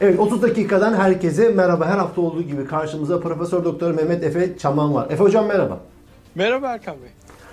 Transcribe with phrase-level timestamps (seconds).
[0.00, 1.86] Evet 30 dakikadan herkese merhaba.
[1.86, 5.06] Her hafta olduğu gibi karşımıza Profesör Doktor Mehmet Efe Çaman var.
[5.10, 5.80] Efe hocam merhaba.
[6.34, 7.08] Merhaba Erkan Bey.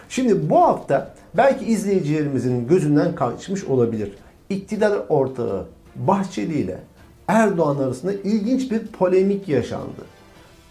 [0.10, 4.14] Şimdi bu hafta belki izleyicilerimizin gözünden kaçmış olabilir.
[4.50, 5.66] İktidar ortağı
[5.96, 6.80] Bahçeli ile
[7.28, 10.02] Erdoğan arasında ilginç bir polemik yaşandı.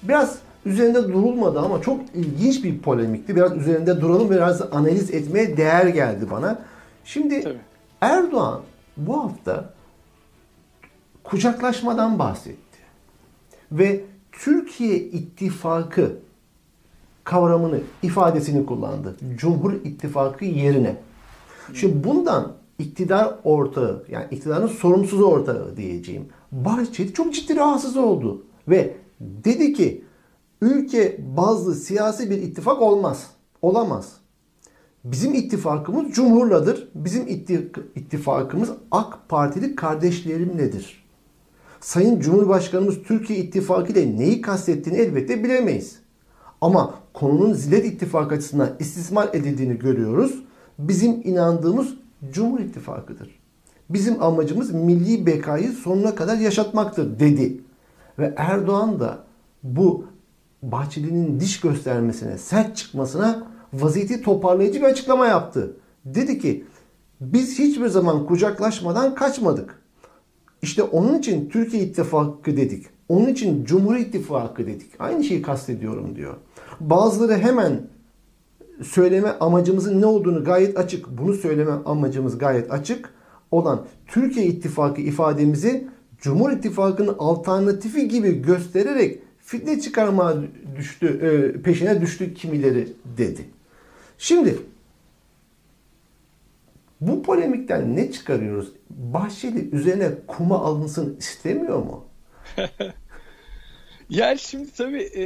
[0.03, 3.37] Biraz üzerinde durulmadı ama çok ilginç bir polemikti.
[3.37, 6.59] Biraz üzerinde duralım biraz analiz etmeye değer geldi bana.
[7.05, 7.59] Şimdi Tabii.
[8.01, 8.61] Erdoğan
[8.97, 9.76] bu hafta
[11.31, 12.79] kucaklaşmadan bahsetti.
[13.73, 16.19] Ve Türkiye İttifakı
[17.25, 19.17] kavramını, ifadesini kullandı.
[19.37, 20.97] Cumhur İttifakı yerine.
[21.75, 26.29] Şimdi bundan iktidar ortağı, yani iktidarın sorumsuz ortağı diyeceğim.
[26.53, 28.47] Bahçeli çok ciddi rahatsız oldu.
[28.69, 30.05] Ve dedi ki
[30.61, 33.31] ülke bazlı siyasi bir ittifak olmaz.
[33.63, 34.13] Olamaz.
[35.05, 36.89] Bizim ittifakımız Cumhur'ladır.
[36.95, 41.06] Bizim itti- ittifakımız AK Partili kardeşlerimledir.
[41.87, 45.97] Sayın Cumhurbaşkanımız Türkiye İttifakı ile neyi kastettiğini elbette bilemeyiz.
[46.61, 50.43] Ama konunun Zillet İttifakı açısından istismar edildiğini görüyoruz.
[50.79, 51.95] Bizim inandığımız
[52.33, 53.41] Cumhur İttifakı'dır.
[53.91, 57.61] Bizim amacımız milli bekayı sonuna kadar yaşatmaktır dedi.
[58.19, 59.19] Ve Erdoğan da
[59.63, 60.07] bu
[60.63, 65.77] Bahçeli'nin diş göstermesine, sert çıkmasına vaziyeti toparlayıcı bir açıklama yaptı.
[66.05, 66.65] Dedi ki
[67.21, 69.86] biz hiçbir zaman kucaklaşmadan kaçmadık.
[70.67, 72.87] İşte onun için Türkiye İttifakı dedik.
[73.09, 74.91] Onun için Cumhur İttifakı dedik.
[74.99, 76.35] Aynı şeyi kastediyorum diyor.
[76.81, 77.81] Bazıları hemen
[78.83, 81.19] söyleme amacımızın ne olduğunu gayet açık.
[81.19, 83.15] Bunu söyleme amacımız gayet açık
[83.51, 85.89] olan Türkiye İttifakı ifademizi
[86.21, 90.37] Cumhur İttifakı'nın alternatifi gibi göstererek fitne çıkarmaya
[90.77, 93.45] düştü, e, peşine düştü kimileri dedi.
[94.19, 94.59] Şimdi
[97.01, 98.73] bu polemikten ne çıkarıyoruz?
[98.91, 102.07] Bahçeli üzerine kuma alınsın istemiyor mu?
[104.11, 105.25] Yani şimdi tabii e,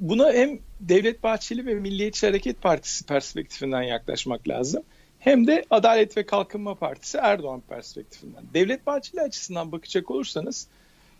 [0.00, 4.82] buna hem Devlet Bahçeli ve Milliyetçi Hareket Partisi perspektifinden yaklaşmak lazım.
[5.18, 8.44] Hem de Adalet ve Kalkınma Partisi Erdoğan perspektifinden.
[8.54, 10.68] Devlet Bahçeli açısından bakacak olursanız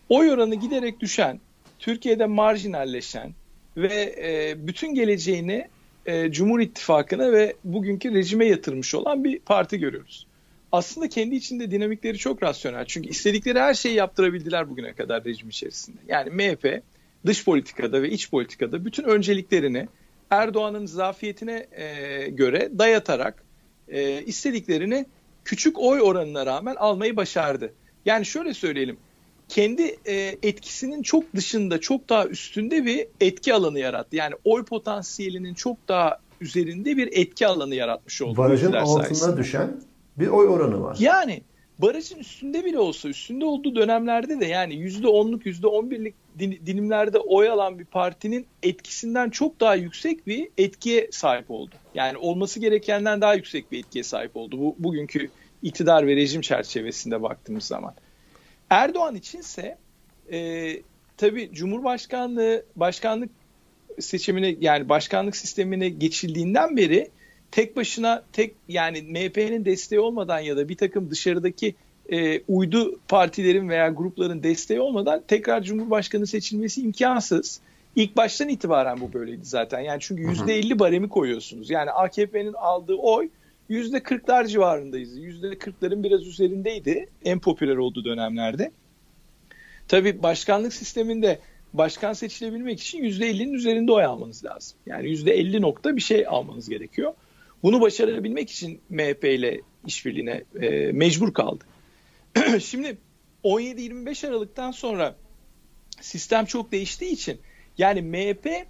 [0.09, 1.39] oy oranı giderek düşen,
[1.79, 3.33] Türkiye'de marjinalleşen
[3.77, 5.67] ve e, bütün geleceğini
[6.05, 10.27] e, Cumhur İttifakı'na ve bugünkü rejime yatırmış olan bir parti görüyoruz.
[10.71, 12.85] Aslında kendi içinde dinamikleri çok rasyonel.
[12.85, 15.97] Çünkü istedikleri her şeyi yaptırabildiler bugüne kadar rejim içerisinde.
[16.07, 16.81] Yani MHP
[17.25, 19.87] dış politikada ve iç politikada bütün önceliklerini
[20.29, 23.43] Erdoğan'ın zafiyetine e, göre dayatarak
[23.87, 25.05] e, istediklerini
[25.45, 27.73] küçük oy oranına rağmen almayı başardı.
[28.05, 28.97] Yani şöyle söyleyelim
[29.51, 34.15] kendi e, etkisinin çok dışında, çok daha üstünde bir etki alanı yarattı.
[34.15, 38.37] Yani oy potansiyelinin çok daha üzerinde bir etki alanı yaratmış oldu.
[38.37, 39.37] Barajın altına sayesinde.
[39.37, 39.81] düşen
[40.17, 40.97] bir oy oranı var.
[40.99, 41.41] Yani
[41.79, 47.85] barajın üstünde bile olsa, üstünde olduğu dönemlerde de yani %10'luk, %11'lik dilimlerde oy alan bir
[47.85, 51.75] partinin etkisinden çok daha yüksek bir etkiye sahip oldu.
[51.95, 54.59] Yani olması gerekenden daha yüksek bir etkiye sahip oldu.
[54.59, 55.29] Bu bugünkü
[55.61, 57.93] iktidar ve rejim çerçevesinde baktığımız zaman.
[58.71, 59.77] Erdoğan içinse
[60.31, 60.69] e,
[61.17, 63.29] tabii Cumhurbaşkanlığı başkanlık
[63.99, 67.09] seçimine yani başkanlık sistemine geçildiğinden beri
[67.51, 71.75] tek başına tek yani MHP'nin desteği olmadan ya da bir takım dışarıdaki
[72.11, 77.61] e, uydu partilerin veya grupların desteği olmadan tekrar Cumhurbaşkanı seçilmesi imkansız.
[77.95, 79.79] İlk baştan itibaren bu böyleydi zaten.
[79.79, 81.69] Yani çünkü yüzde elli baremi koyuyorsunuz.
[81.69, 83.29] Yani AKP'nin aldığı oy
[83.71, 85.17] yüzde kırklar civarındayız.
[85.17, 88.71] Yüzde kırkların biraz üzerindeydi en popüler olduğu dönemlerde.
[89.87, 91.39] Tabii başkanlık sisteminde
[91.73, 94.77] başkan seçilebilmek için yüzde ellinin üzerinde oy almanız lazım.
[94.85, 97.13] Yani yüzde elli nokta bir şey almanız gerekiyor.
[97.63, 101.63] Bunu başarabilmek için MHP ile işbirliğine e, mecbur kaldı.
[102.59, 102.97] Şimdi
[103.43, 105.15] 17-25 Aralık'tan sonra
[106.01, 107.39] sistem çok değiştiği için
[107.77, 108.67] yani MHP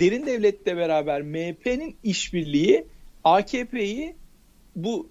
[0.00, 2.86] derin devletle beraber MHP'nin işbirliği
[3.24, 4.16] AKP'yi
[4.76, 5.08] bu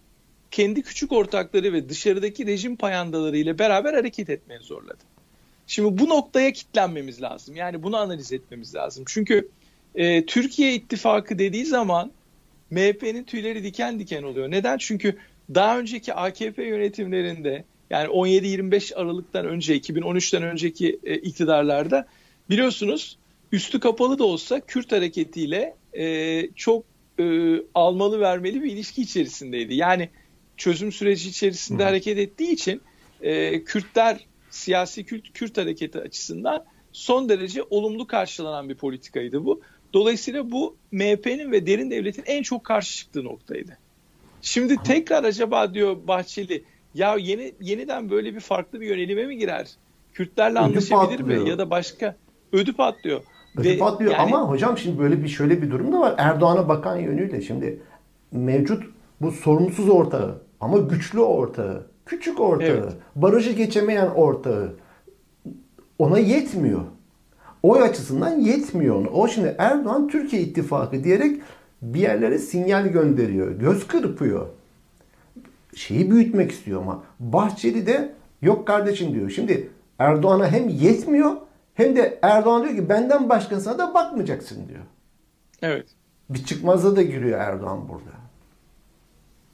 [0.51, 5.03] kendi küçük ortakları ve dışarıdaki rejim payandaları ile beraber hareket etmeye zorladı.
[5.67, 7.55] Şimdi bu noktaya kitlenmemiz lazım.
[7.55, 9.03] Yani bunu analiz etmemiz lazım.
[9.07, 9.49] Çünkü
[9.95, 12.11] e, Türkiye ittifakı dediği zaman
[12.71, 14.51] MHP'nin tüyleri diken diken oluyor.
[14.51, 14.77] Neden?
[14.77, 15.17] Çünkü
[15.55, 22.07] daha önceki AKP yönetimlerinde yani 17-25 Aralık'tan önce 2013'ten önceki e, iktidarlarda
[22.49, 23.17] biliyorsunuz
[23.51, 26.85] üstü kapalı da olsa Kürt hareketiyle e, çok
[27.19, 29.75] e, almalı vermeli bir ilişki içerisindeydi.
[29.75, 30.09] Yani
[30.57, 31.87] çözüm süreci içerisinde Hı.
[31.87, 32.81] hareket ettiği için
[33.21, 39.61] e, Kürtler siyasi Kürt, Kürt hareketi açısından son derece olumlu karşılanan bir politikaydı bu.
[39.93, 43.77] Dolayısıyla bu MHP'nin ve derin devletin en çok karşı çıktığı noktaydı.
[44.41, 46.63] Şimdi tekrar acaba diyor Bahçeli
[46.93, 49.67] ya yeni yeniden böyle bir farklı bir yönelime mi girer?
[50.13, 51.43] Kürtlerle ödü anlaşabilir patlıyor.
[51.43, 51.49] mi?
[51.49, 52.15] Ya da başka
[52.51, 53.21] ödü patlıyor.
[53.57, 54.21] Ödü Ve patlıyor yani...
[54.21, 56.15] ama hocam şimdi böyle bir şöyle bir durum da var.
[56.17, 57.81] Erdoğan'a bakan yönüyle şimdi
[58.31, 58.83] mevcut
[59.21, 62.93] bu sorumsuz ortağı ama güçlü ortağı, küçük ortağı, evet.
[63.15, 64.73] barajı geçemeyen ortağı
[65.99, 66.81] ona yetmiyor.
[67.63, 69.09] Oy açısından yetmiyor ona.
[69.09, 71.41] O şimdi Erdoğan Türkiye ittifakı diyerek
[71.81, 73.51] bir yerlere sinyal gönderiyor.
[73.51, 74.47] Göz kırpıyor.
[75.75, 79.29] Şeyi büyütmek istiyor ama Bahçeli de yok kardeşim diyor.
[79.29, 79.69] Şimdi
[79.99, 81.31] Erdoğan'a hem yetmiyor
[81.73, 84.83] hem de Erdoğan diyor ki benden başkasına da bakmayacaksın diyor.
[85.61, 85.85] Evet.
[86.29, 88.11] Bir çıkmaza da giriyor Erdoğan burada.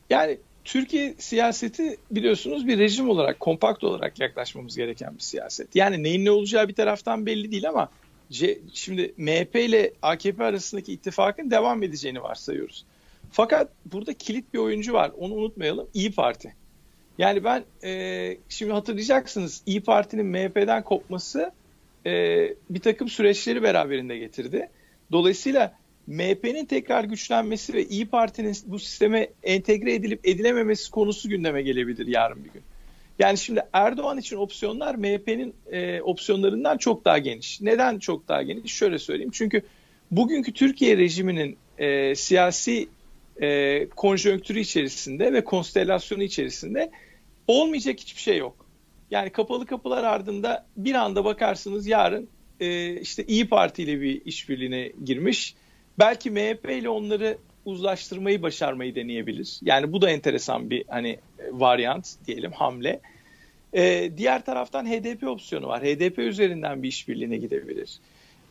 [0.09, 5.75] Yani Türkiye siyaseti biliyorsunuz bir rejim olarak, kompakt olarak yaklaşmamız gereken bir siyaset.
[5.75, 7.89] Yani neyin ne olacağı bir taraftan belli değil ama
[8.31, 12.85] C, şimdi MHP ile AKP arasındaki ittifakın devam edeceğini varsayıyoruz.
[13.31, 15.11] Fakat burada kilit bir oyuncu var.
[15.19, 15.87] Onu unutmayalım.
[15.93, 16.55] İyi Parti.
[17.17, 21.51] Yani ben e, şimdi hatırlayacaksınız İyi Parti'nin MHP'den kopması
[22.05, 24.69] e, bir takım süreçleri beraberinde getirdi.
[25.11, 32.07] Dolayısıyla MHP'nin tekrar güçlenmesi ve İyi Parti'nin bu sisteme entegre edilip edilememesi konusu gündeme gelebilir
[32.07, 32.61] yarın bir gün.
[33.19, 37.61] Yani şimdi Erdoğan için opsiyonlar MHP'nin e, opsiyonlarından çok daha geniş.
[37.61, 38.73] Neden çok daha geniş?
[38.73, 39.31] Şöyle söyleyeyim.
[39.33, 39.61] Çünkü
[40.11, 42.87] bugünkü Türkiye rejiminin e, siyasi
[43.41, 46.91] e, konjonktürü içerisinde ve konstelasyonu içerisinde
[47.47, 48.68] olmayacak hiçbir şey yok.
[49.11, 52.29] Yani kapalı kapılar ardında bir anda bakarsınız yarın
[52.59, 55.55] e, işte İyi Parti ile bir işbirliğine girmiş.
[55.99, 59.59] Belki MHP ile onları uzlaştırmayı başarmayı deneyebilir.
[59.61, 61.19] Yani bu da enteresan bir hani
[61.51, 62.99] varyant diyelim hamle.
[63.73, 65.83] Ee, diğer taraftan HDP opsiyonu var.
[65.83, 67.99] HDP üzerinden bir işbirliğine gidebilir.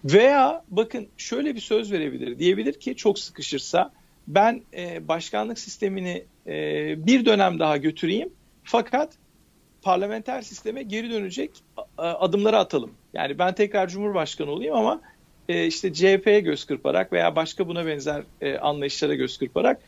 [0.05, 2.39] Veya bakın şöyle bir söz verebilir.
[2.39, 3.93] Diyebilir ki çok sıkışırsa
[4.29, 6.53] ben e, başkanlık sistemini e,
[7.07, 8.29] bir dönem daha götüreyim.
[8.65, 9.13] Fakat
[9.83, 11.51] parlamenter sisteme geri dönecek
[11.99, 12.91] adımları atalım.
[13.15, 15.01] Yani ben tekrar Cumhurbaşkanı olayım ama
[15.49, 19.81] e, işte CHP'ye göz kırparak veya başka buna benzer e, anlayışlara göz kırparak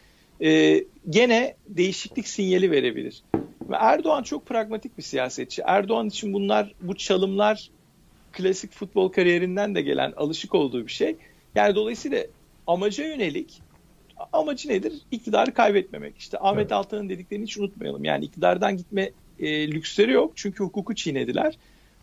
[0.43, 3.23] e, gene değişiklik sinyali verebilir.
[3.71, 5.63] Ve Erdoğan çok pragmatik bir siyasetçi.
[5.67, 7.71] Erdoğan için bunlar bu çalımlar
[8.33, 11.17] klasik futbol kariyerinden de gelen alışık olduğu bir şey.
[11.55, 12.25] Yani dolayısıyla
[12.67, 13.63] amaca yönelik
[14.33, 14.93] amacı nedir?
[15.11, 16.19] İktidarı kaybetmemek.
[16.19, 16.73] İşte Ahmet evet.
[16.73, 18.05] Altan'ın dediklerini hiç unutmayalım.
[18.05, 19.11] Yani iktidardan gitme
[19.41, 20.33] e, lüksleri yok.
[20.35, 21.59] Çünkü hukuku çiğnediler.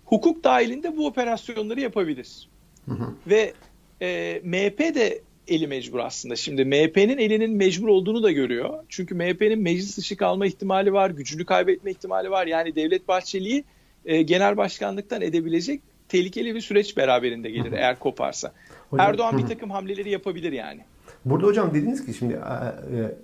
[0.06, 2.50] Hukuk dahilinde bu operasyonları yapabilir.
[2.86, 3.13] Hı hı.
[3.28, 3.54] Ve
[4.01, 6.36] e, MHP de eli mecbur aslında.
[6.36, 8.84] Şimdi MHP'nin elinin mecbur olduğunu da görüyor.
[8.89, 12.48] Çünkü MHP'nin meclis dışı kalma ihtimali var, gücünü kaybetme ihtimali var.
[12.48, 13.63] Yani Devlet Bahçeli'yi
[14.06, 18.51] e, genel başkanlıktan edebilecek tehlikeli bir süreç beraberinde gelir eğer koparsa.
[18.90, 20.81] Hocam, Erdoğan bir takım hamleleri yapabilir yani.
[21.25, 23.16] Burada hocam dediniz ki şimdi e, e,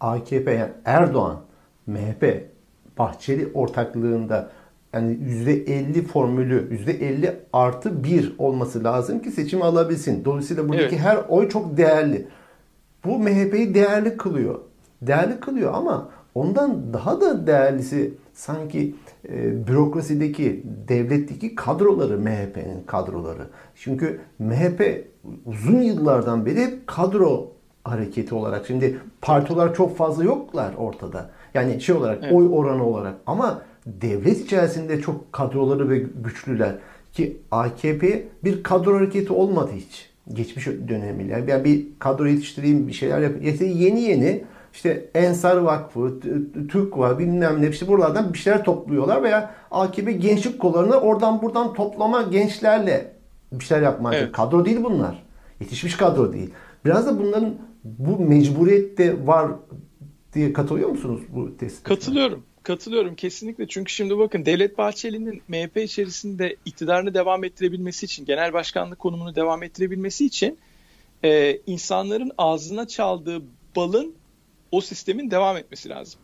[0.00, 1.44] AKP yani Erdoğan,
[1.86, 2.44] MHP,
[2.98, 4.50] Bahçeli ortaklığında
[4.92, 10.24] yani %50 formülü %50 artı 1 olması lazım ki seçimi alabilsin.
[10.24, 11.04] Dolayısıyla buradaki evet.
[11.04, 12.26] her oy çok değerli.
[13.04, 14.60] Bu MHP'yi değerli kılıyor.
[15.02, 18.94] Değerli kılıyor ama ondan daha da değerlisi sanki
[19.28, 23.46] e, bürokrasideki, devletteki kadroları MHP'nin kadroları.
[23.74, 25.08] Çünkü MHP
[25.46, 27.52] uzun yıllardan beri hep kadro
[27.84, 28.66] hareketi olarak.
[28.66, 31.30] Şimdi partiler çok fazla yoklar ortada.
[31.54, 32.32] Yani şey olarak evet.
[32.32, 36.74] oy oranı olarak ama devlet içerisinde çok kadroları ve güçlüler
[37.12, 40.12] ki AKP bir kadro hareketi olmadı hiç.
[40.32, 41.44] Geçmiş dönemiyle.
[41.48, 43.46] Yani bir kadro yetiştireyim, bir şeyler yapayım.
[43.46, 46.20] İşte yeni yeni işte Ensar Vakfı,
[46.68, 51.74] Türk var bilmem ne işte buralardan bir şeyler topluyorlar veya AKP gençlik kollarını oradan buradan
[51.74, 53.12] toplama gençlerle
[53.52, 54.14] bir şeyler yapmak.
[54.14, 54.32] Evet.
[54.32, 55.24] Kadro değil bunlar.
[55.60, 56.50] Yetişmiş kadro değil.
[56.84, 57.54] Biraz da bunların
[57.84, 59.50] bu mecburiyette var
[60.34, 61.82] diye katılıyor musunuz bu test?
[61.82, 62.44] Katılıyorum.
[62.62, 68.98] Katılıyorum kesinlikle çünkü şimdi bakın Devlet Bahçeli'nin MHP içerisinde iktidarını devam ettirebilmesi için, genel başkanlık
[68.98, 70.58] konumunu devam ettirebilmesi için
[71.24, 73.42] e, insanların ağzına çaldığı
[73.76, 74.14] balın
[74.72, 76.20] o sistemin devam etmesi lazım.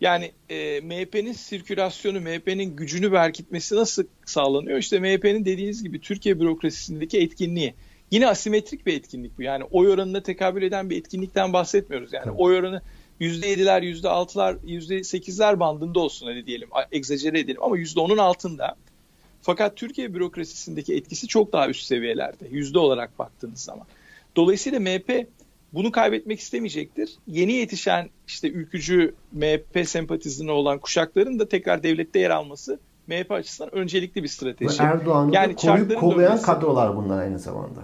[0.00, 4.78] Yani e, MHP'nin sirkülasyonu, MHP'nin gücünü berkitmesi nasıl sağlanıyor?
[4.78, 7.74] İşte MHP'nin dediğiniz gibi Türkiye bürokrasisindeki etkinliği.
[8.10, 9.42] Yine asimetrik bir etkinlik bu.
[9.42, 12.12] Yani oy oranına tekabül eden bir etkinlikten bahsetmiyoruz.
[12.12, 12.82] Yani oy oranı
[13.20, 16.68] %7'ler, %6'lar, %8'ler bandında olsun hadi diyelim.
[16.92, 18.76] Egzajere edelim ama %10'un altında.
[19.42, 22.48] Fakat Türkiye bürokrasisindeki etkisi çok daha üst seviyelerde.
[22.50, 23.86] Yüzde olarak baktığınız zaman.
[24.36, 25.26] Dolayısıyla MHP
[25.72, 27.16] bunu kaybetmek istemeyecektir.
[27.26, 33.74] Yeni yetişen işte ülkücü MHP sempatizmi olan kuşakların da tekrar devlette yer alması MHP açısından
[33.74, 34.82] öncelikli bir strateji.
[34.82, 36.46] Ve Erdoğan'ı yani koruyup kollayan dönmesi...
[36.46, 37.80] kadrolar bunlar aynı zamanda.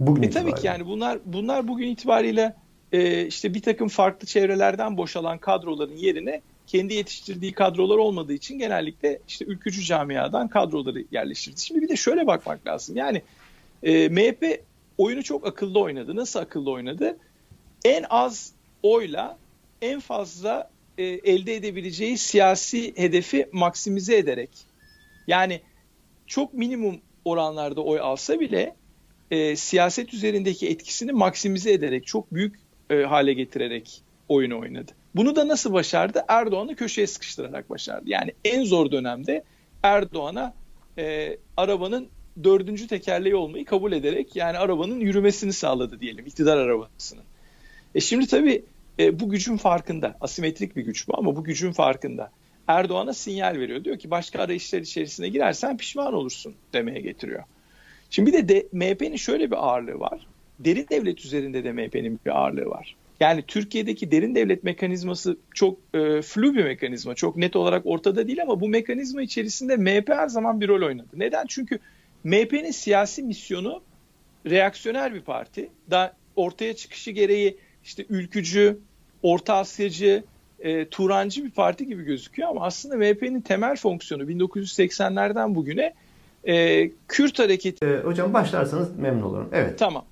[0.00, 2.54] Bugün e tabii ki yani bunlar bunlar bugün itibariyle
[2.92, 9.18] e, işte bir takım farklı çevrelerden boşalan kadroların yerine kendi yetiştirdiği kadrolar olmadığı için genellikle
[9.28, 11.60] işte ülkücü camiadan kadroları yerleştirdi.
[11.60, 12.96] Şimdi bir de şöyle bakmak lazım.
[12.96, 13.22] Yani
[13.82, 14.64] e, MHP
[14.98, 16.16] oyunu çok akıllı oynadı.
[16.16, 17.18] Nasıl akıllı oynadı?
[17.84, 19.38] En az oyla
[19.82, 24.50] en fazla e, elde edebileceği siyasi hedefi maksimize ederek
[25.26, 25.60] yani
[26.26, 28.74] çok minimum oranlarda oy alsa bile
[29.30, 32.61] e, siyaset üzerindeki etkisini maksimize ederek çok büyük
[32.92, 34.92] e, hale getirerek oyunu oynadı.
[35.14, 36.24] Bunu da nasıl başardı?
[36.28, 38.04] Erdoğan'ı köşeye sıkıştırarak başardı.
[38.06, 39.44] Yani en zor dönemde
[39.82, 40.54] Erdoğan'a
[40.98, 42.08] e, arabanın
[42.44, 47.24] dördüncü tekerleği olmayı kabul ederek yani arabanın yürümesini sağladı diyelim iktidar arabasının.
[47.94, 48.64] E şimdi tabii
[48.98, 50.16] e, bu gücün farkında.
[50.20, 52.30] Asimetrik bir güç bu ama bu gücün farkında.
[52.68, 53.84] Erdoğan'a sinyal veriyor.
[53.84, 57.44] Diyor ki başka arayışlar içerisine girersen pişman olursun demeye getiriyor.
[58.10, 60.26] Şimdi bir de, de MHP'nin şöyle bir ağırlığı var.
[60.58, 62.96] Derin devlet üzerinde de MHP'nin bir ağırlığı var.
[63.20, 67.14] Yani Türkiye'deki derin devlet mekanizması çok e, flu bir mekanizma.
[67.14, 71.08] Çok net olarak ortada değil ama bu mekanizma içerisinde MHP her zaman bir rol oynadı.
[71.12, 71.46] Neden?
[71.48, 71.78] Çünkü
[72.24, 73.82] MHP'nin siyasi misyonu
[74.46, 75.68] reaksiyonel bir parti.
[75.90, 78.78] Da ortaya çıkışı gereği işte ülkücü,
[79.22, 80.24] Orta Asyacı,
[80.60, 85.94] e, Turancı bir parti gibi gözüküyor ama aslında MHP'nin temel fonksiyonu 1980'lerden bugüne
[86.44, 87.86] e, Kürt hareketi.
[87.86, 89.48] E, hocam başlarsanız memnun olurum.
[89.52, 89.78] Evet.
[89.78, 90.04] Tamam.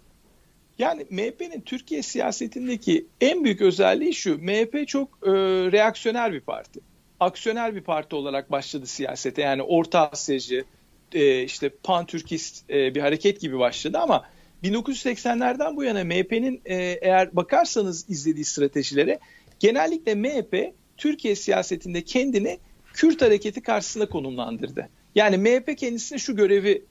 [0.80, 4.38] Yani MHP'nin Türkiye siyasetindeki en büyük özelliği şu.
[4.38, 5.30] MHP çok e,
[5.72, 6.80] reaksiyonel bir parti.
[7.20, 9.42] Aksiyonel bir parti olarak başladı siyasete.
[9.42, 10.64] Yani Orta Asyacı,
[11.12, 14.24] e, işte pan-Türkist e, bir hareket gibi başladı ama
[14.64, 19.18] 1980'lerden bu yana MHP'nin e, eğer bakarsanız izlediği stratejilere
[19.58, 22.58] genellikle MHP Türkiye siyasetinde kendini
[22.92, 24.88] Kürt hareketi karşısında konumlandırdı.
[25.14, 26.84] Yani MHP kendisine şu görevi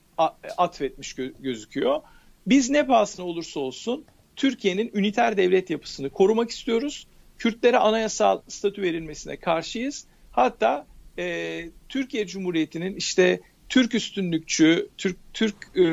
[0.58, 2.02] atfetmiş gözüküyor.
[2.50, 7.08] Biz ne pahasına olursa olsun Türkiye'nin üniter devlet yapısını korumak istiyoruz.
[7.38, 10.06] Kürtlere anayasal statü verilmesine karşıyız.
[10.32, 10.88] Hatta
[11.18, 15.84] e, Türkiye Cumhuriyeti'nin işte Türk üstünlükçü, Türk Türk e,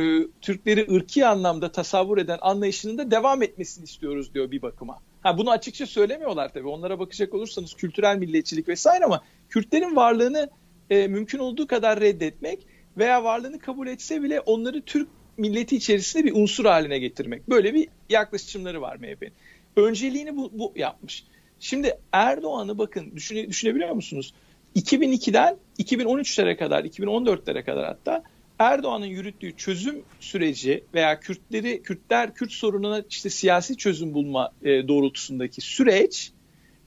[0.40, 4.98] Türkleri ırki anlamda tasavvur eden anlayışının da devam etmesini istiyoruz diyor bir bakıma.
[5.22, 6.68] Ha bunu açıkça söylemiyorlar tabii.
[6.68, 10.50] Onlara bakacak olursanız kültürel milliyetçilik vesaire ama Kürtlerin varlığını
[10.90, 12.66] e, mümkün olduğu kadar reddetmek
[12.98, 17.48] veya varlığını kabul etse bile onları Türk milleti içerisinde bir unsur haline getirmek.
[17.48, 19.32] Böyle bir yaklaşımları var MHP'nin.
[19.76, 21.24] Önceliğini bu, bu yapmış.
[21.60, 24.34] Şimdi Erdoğan'ı bakın düşüne, düşünebiliyor musunuz?
[24.76, 28.22] 2002'den 2013'lere kadar, 2014'lere kadar hatta
[28.58, 35.60] Erdoğan'ın yürüttüğü çözüm süreci veya Kürtleri, Kürtler, Kürt sorununa işte siyasi çözüm bulma e, doğrultusundaki
[35.60, 36.32] süreç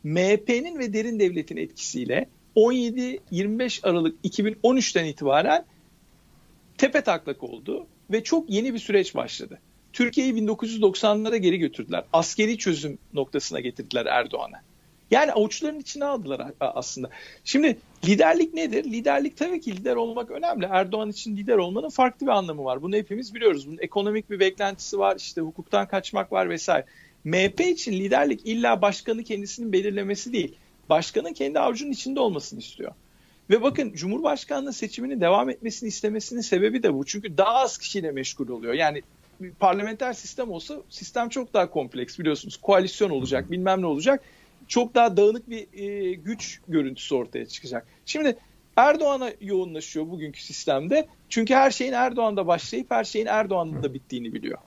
[0.03, 5.65] MHP'nin ve derin devletin etkisiyle 17-25 Aralık 2013'ten itibaren
[6.77, 9.59] tepe taklak oldu ve çok yeni bir süreç başladı.
[9.93, 12.03] Türkiye'yi 1990'lara geri götürdüler.
[12.13, 14.57] Askeri çözüm noktasına getirdiler Erdoğan'ı.
[15.11, 17.09] Yani avuçların içine aldılar aslında.
[17.43, 18.83] Şimdi liderlik nedir?
[18.83, 20.67] Liderlik tabii ki lider olmak önemli.
[20.71, 22.81] Erdoğan için lider olmanın farklı bir anlamı var.
[22.81, 23.67] Bunu hepimiz biliyoruz.
[23.67, 25.15] Bunun ekonomik bir beklentisi var.
[25.15, 26.85] İşte hukuktan kaçmak var vesaire.
[27.23, 30.55] MHP için liderlik illa başkanı kendisinin belirlemesi değil.
[30.89, 32.91] Başkanın kendi avucunun içinde olmasını istiyor.
[33.49, 37.05] Ve bakın Cumhurbaşkanlığı seçiminin devam etmesini istemesinin sebebi de bu.
[37.05, 38.73] Çünkü daha az kişiyle meşgul oluyor.
[38.73, 39.01] Yani
[39.59, 42.57] parlamenter sistem olsa sistem çok daha kompleks biliyorsunuz.
[42.57, 44.23] Koalisyon olacak bilmem ne olacak
[44.67, 47.87] çok daha dağınık bir e, güç görüntüsü ortaya çıkacak.
[48.05, 48.37] Şimdi
[48.75, 51.07] Erdoğan'a yoğunlaşıyor bugünkü sistemde.
[51.29, 54.57] Çünkü her şeyin Erdoğan'da başlayıp her şeyin Erdoğan'da bittiğini biliyor.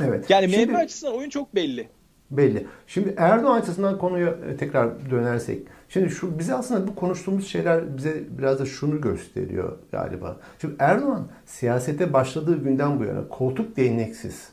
[0.00, 0.30] Evet.
[0.30, 1.88] Yani Şimdi, MHP açısından oyun çok belli.
[2.30, 2.66] Belli.
[2.86, 5.62] Şimdi Erdoğan açısından konuya tekrar dönersek.
[5.88, 10.36] Şimdi şu bize aslında bu konuştuğumuz şeyler bize biraz da şunu gösteriyor galiba.
[10.60, 14.48] Şimdi Erdoğan siyasete başladığı günden bu yana koltuk değneksiz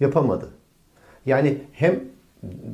[0.00, 0.48] yapamadı.
[1.26, 2.00] Yani hem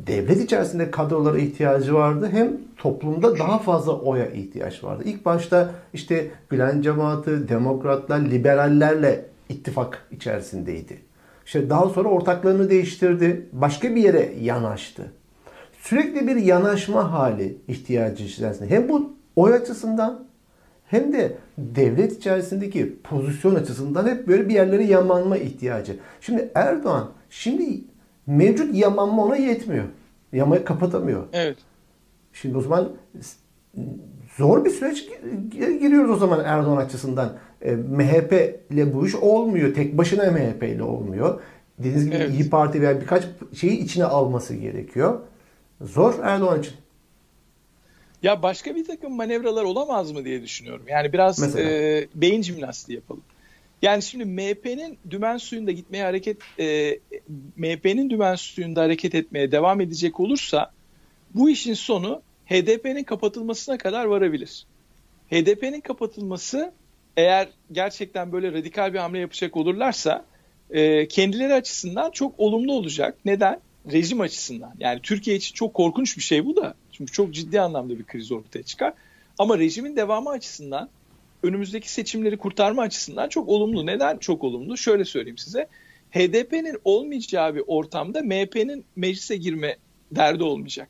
[0.07, 5.03] devlet içerisinde kadrolara ihtiyacı vardı hem toplumda daha fazla oya ihtiyaç vardı.
[5.07, 10.99] İlk başta işte Gülen cemaati, demokratlar, liberallerle ittifak içerisindeydi.
[11.47, 13.47] İşte daha sonra ortaklarını değiştirdi.
[13.53, 15.13] Başka bir yere yanaştı.
[15.83, 18.71] Sürekli bir yanaşma hali ihtiyacı içerisinde.
[18.71, 20.25] Hem bu oy açısından
[20.87, 25.97] hem de devlet içerisindeki pozisyon açısından hep böyle bir yerlere yamanma ihtiyacı.
[26.21, 27.81] Şimdi Erdoğan şimdi
[28.27, 29.85] mevcut yamanma ona yetmiyor.
[30.33, 31.27] Yamayı kapatamıyor.
[31.33, 31.57] Evet.
[32.33, 32.89] Şimdi o zaman
[34.37, 35.09] zor bir süreç
[35.53, 37.33] giriyoruz o zaman Erdoğan açısından.
[37.63, 39.75] E, MHP ile bu iş olmuyor.
[39.75, 41.41] Tek başına MHP ile olmuyor.
[41.79, 42.31] Dediğiniz gibi evet.
[42.31, 45.21] İyi Parti veya birkaç şeyi içine alması gerekiyor.
[45.85, 46.73] Zor Erdoğan için.
[48.23, 50.85] Ya başka bir takım manevralar olamaz mı diye düşünüyorum.
[50.89, 53.23] Yani biraz e, beyin jimnastiği yapalım.
[53.83, 56.99] Yani şimdi MHP'nin dümen suyunda gitmeye hareket e,
[57.57, 60.71] MHP'nin dümen suyunda hareket etmeye devam edecek olursa
[61.35, 64.67] bu işin sonu HDP'nin kapatılmasına kadar varabilir.
[65.31, 66.73] HDP'nin kapatılması
[67.17, 70.25] eğer gerçekten böyle radikal bir hamle yapacak olurlarsa
[70.71, 73.17] e, kendileri açısından çok olumlu olacak.
[73.25, 73.61] Neden?
[73.93, 74.75] Rejim açısından.
[74.79, 76.75] Yani Türkiye için çok korkunç bir şey bu da.
[76.93, 78.95] Çünkü çok ciddi anlamda bir kriz ortaya çıkar.
[79.39, 80.89] Ama rejimin devamı açısından
[81.43, 83.87] önümüzdeki seçimleri kurtarma açısından çok olumlu.
[83.87, 84.77] Neden çok olumlu?
[84.77, 85.69] Şöyle söyleyeyim size.
[86.11, 89.77] HDP'nin olmayacağı bir ortamda MHP'nin meclise girme
[90.13, 90.89] derdi olmayacak.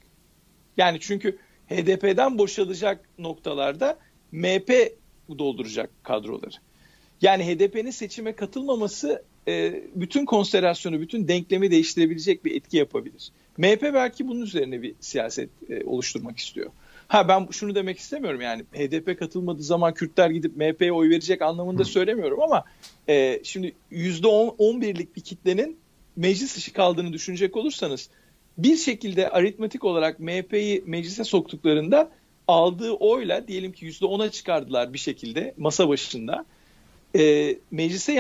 [0.77, 3.99] Yani çünkü HDP'den boşalacak noktalarda
[4.33, 4.93] MHP
[5.39, 6.57] dolduracak kadroları.
[7.23, 13.31] Yani HDP'nin seçime katılmaması e, bütün konstelasyonu, bütün denklemi değiştirebilecek bir etki yapabilir.
[13.57, 16.71] MHP belki bunun üzerine bir siyaset e, oluşturmak istiyor.
[17.09, 21.85] Ha ben şunu demek istemiyorum yani HDP katılmadığı zaman Kürtler gidip MHP'ye oy verecek anlamında
[21.85, 22.65] söylemiyorum ama
[23.09, 25.79] e, şimdi %11'lik bir kitlenin
[26.17, 28.11] meclis dışı kaldığını düşünecek olursanız
[28.59, 32.11] bir şekilde aritmetik olarak MHP'yi meclise soktuklarında
[32.49, 36.45] aldığı oyla diyelim ki %10'a çıkardılar bir şekilde masa başında.
[37.19, 38.13] E, meclise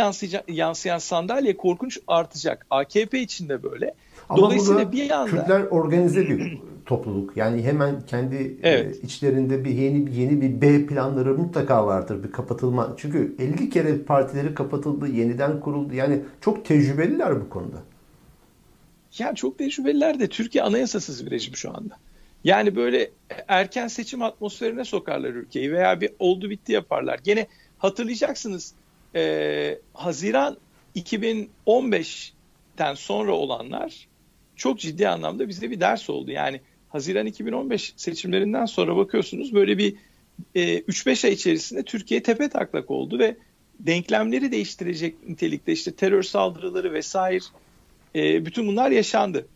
[0.49, 2.67] yansıyan sandalye korkunç artacak.
[2.71, 3.95] AKP için de böyle.
[4.29, 7.37] Ama Dolayısıyla bir yanda Kürtler organize bir topluluk.
[7.37, 8.97] Yani hemen kendi e, evet.
[8.97, 12.95] e, içlerinde bir yeni yeni bir B planları mutlaka vardır bir kapatılma.
[12.97, 15.95] Çünkü 50 kere partileri kapatıldı, yeniden kuruldu.
[15.95, 17.83] Yani çok tecrübeliler bu konuda.
[19.19, 21.97] Yani çok tecrübeliler de Türkiye anayasasız bir rejim şu anda.
[22.45, 23.11] Yani böyle
[23.49, 27.21] erken seçim atmosferine sokarlar ülkeyi veya bir oldu bitti yaparlar.
[27.25, 27.47] Gene
[27.79, 28.75] hatırlayacaksınız
[29.15, 30.57] e, Haziran
[30.97, 34.09] 2015'ten sonra olanlar
[34.57, 36.31] çok ciddi anlamda bize bir ders oldu.
[36.31, 39.97] Yani Haziran 2015 seçimlerinden sonra bakıyorsunuz böyle bir
[40.55, 43.37] e, 3-5 ay içerisinde Türkiye tepe taklak oldu ve
[43.81, 47.45] denklemleri değiştirecek nitelikte işte terör saldırıları vesaire
[48.15, 49.47] e, bütün bunlar yaşandı.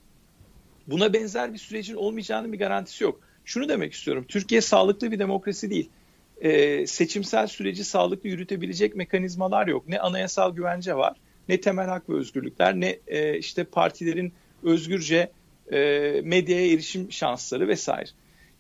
[0.87, 3.21] Buna benzer bir sürecin olmayacağının bir garantisi yok.
[3.45, 4.25] Şunu demek istiyorum.
[4.29, 5.91] Türkiye sağlıklı bir demokrasi değil.
[6.40, 9.88] E, seçimsel süreci sağlıklı yürütebilecek mekanizmalar yok.
[9.88, 11.16] Ne anayasal güvence var,
[11.49, 15.31] ne temel hak ve özgürlükler, ne e, işte partilerin özgürce
[15.72, 15.79] e,
[16.25, 18.11] medyaya erişim şansları vesaire.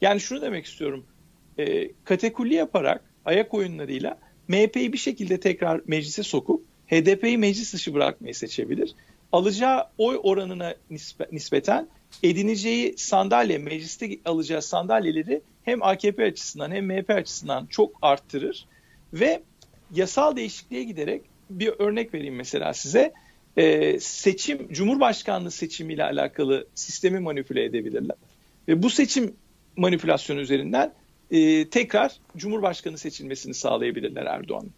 [0.00, 1.04] Yani şunu demek istiyorum.
[1.58, 8.34] E, katekulli yaparak ayak oyunlarıyla MHP'yi bir şekilde tekrar meclise sokup HDP'yi meclis dışı bırakmayı
[8.34, 8.94] seçebilir.
[9.32, 10.74] Alacağı oy oranına
[11.32, 11.88] nispeten
[12.22, 18.66] edineceği sandalye, mecliste alacağı sandalyeleri hem AKP açısından hem MHP açısından çok arttırır
[19.12, 19.42] ve
[19.94, 23.12] yasal değişikliğe giderek bir örnek vereyim mesela size
[23.56, 28.16] e, seçim Cumhurbaşkanlığı seçimiyle alakalı sistemi manipüle edebilirler.
[28.68, 29.34] Ve bu seçim
[29.76, 30.92] manipülasyonu üzerinden
[31.30, 34.70] e, tekrar Cumhurbaşkanı seçilmesini sağlayabilirler Erdoğan'ın.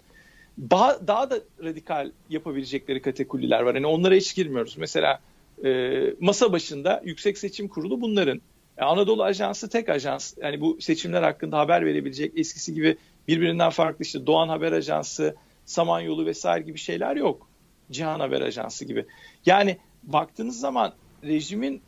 [0.71, 3.75] Daha, daha da radikal yapabilecekleri kategoriler var.
[3.75, 4.77] Yani onlara hiç girmiyoruz.
[4.79, 5.21] Mesela
[5.65, 8.41] e, masa başında Yüksek Seçim Kurulu bunların.
[8.79, 10.35] E, Anadolu Ajansı tek ajans.
[10.43, 12.97] Yani bu seçimler hakkında haber verebilecek eskisi gibi
[13.29, 17.49] birbirinden farklı işte Doğan Haber Ajansı, Samanyolu vesaire gibi şeyler yok.
[17.91, 19.07] Cihan Haber Ajansı gibi.
[19.47, 20.93] Yani baktığınız zaman
[21.25, 21.83] rejimin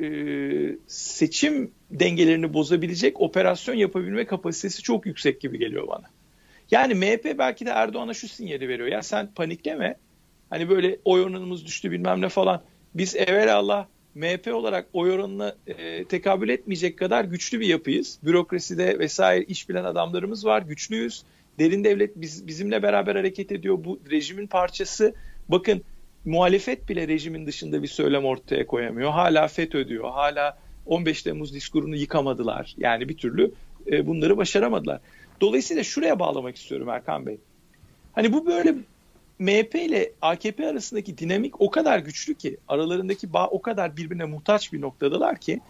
[0.00, 0.08] e,
[0.86, 6.04] seçim dengelerini bozabilecek operasyon yapabilme kapasitesi çok yüksek gibi geliyor bana.
[6.70, 8.88] Yani MHP belki de Erdoğan'a şu sinyali veriyor.
[8.88, 9.96] Ya sen panikleme.
[10.50, 12.62] Hani böyle oy oranımız düştü bilmem ne falan.
[12.98, 18.18] Biz evvelallah MHP olarak oy oranına e, tekabül etmeyecek kadar güçlü bir yapıyız.
[18.22, 20.62] Bürokraside vesaire iş bilen adamlarımız var.
[20.62, 21.22] Güçlüyüz.
[21.58, 23.78] Derin devlet biz, bizimle beraber hareket ediyor.
[23.84, 25.14] Bu rejimin parçası.
[25.48, 25.82] Bakın
[26.24, 29.10] muhalefet bile rejimin dışında bir söylem ortaya koyamıyor.
[29.10, 30.10] Hala FETÖ diyor.
[30.10, 32.74] Hala 15 Temmuz diskurunu yıkamadılar.
[32.78, 33.52] Yani bir türlü
[33.90, 35.00] e, bunları başaramadılar.
[35.40, 37.38] Dolayısıyla şuraya bağlamak istiyorum Erkan Bey.
[38.12, 38.74] Hani bu böyle
[39.38, 44.72] MHP ile AKP arasındaki dinamik o kadar güçlü ki aralarındaki bağ o kadar birbirine muhtaç
[44.72, 45.60] bir noktadalar ki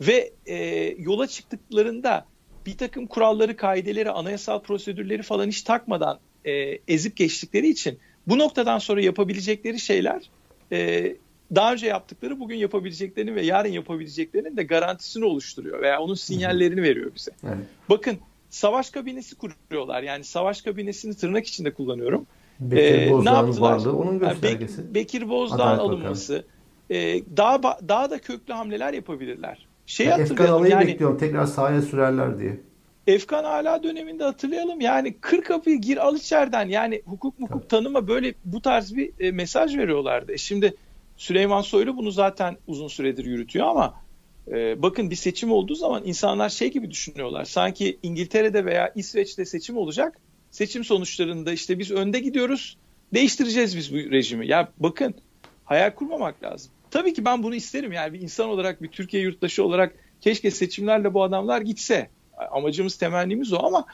[0.00, 0.56] ve e,
[0.98, 2.26] yola çıktıklarında
[2.66, 6.52] bir takım kuralları, kaideleri, anayasal prosedürleri falan hiç takmadan e,
[6.88, 10.30] ezip geçtikleri için bu noktadan sonra yapabilecekleri şeyler
[10.72, 11.16] e,
[11.54, 17.10] daha önce yaptıkları bugün yapabileceklerini ve yarın yapabileceklerinin de garantisini oluşturuyor veya onun sinyallerini veriyor
[17.14, 17.30] bize.
[17.44, 17.66] Evet.
[17.88, 18.18] Bakın
[18.50, 20.02] savaş kabinesi kuruyorlar.
[20.02, 22.26] Yani savaş kabinesini tırnak içinde kullanıyorum.
[22.60, 24.90] Bekir ee, Bozdağ'ın varlığı onun göstergesi.
[24.90, 26.44] Be Bekir Bozdağ'ın alınması.
[26.90, 26.96] E,
[27.36, 29.66] daha daha da köklü hamleler yapabilirler.
[29.86, 32.60] Şey yani Efkan Alay'ı yani, bekliyorum tekrar sahaya sürerler diye.
[33.06, 34.80] Efkan hala döneminde hatırlayalım.
[34.80, 36.68] Yani kır kapıyı gir al içeriden.
[36.68, 37.68] Yani hukuk hukuk Tabii.
[37.68, 40.32] tanıma böyle bu tarz bir e, mesaj veriyorlardı.
[40.32, 40.74] E şimdi
[41.16, 43.94] Süleyman Soylu bunu zaten uzun süredir yürütüyor ama
[44.48, 47.44] e, bakın bir seçim olduğu zaman insanlar şey gibi düşünüyorlar.
[47.44, 50.18] Sanki İngiltere'de veya İsveç'te seçim olacak.
[50.50, 52.76] Seçim sonuçlarında işte biz önde gidiyoruz.
[53.14, 54.46] Değiştireceğiz biz bu rejimi.
[54.46, 55.14] Ya bakın
[55.64, 56.70] hayal kurmamak lazım.
[56.90, 57.92] Tabii ki ben bunu isterim.
[57.92, 62.08] Yani bir insan olarak bir Türkiye yurttaşı olarak Keşke seçimlerle bu adamlar gitse.
[62.50, 63.86] Amacımız temennimiz o ama